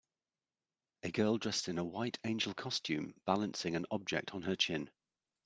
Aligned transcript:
A 1.03 1.11
girl 1.11 1.37
dressed 1.37 1.67
in 1.69 1.77
a 1.77 1.83
white 1.83 2.17
angel 2.23 2.55
costume 2.55 3.13
balancing 3.27 3.75
an 3.75 3.85
object 3.91 4.33
on 4.33 4.41
her 4.41 4.55
chin. 4.55 4.89